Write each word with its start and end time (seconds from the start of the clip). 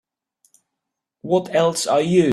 What 1.21 1.53
else 1.53 1.85
are 1.85 2.01
you? 2.01 2.29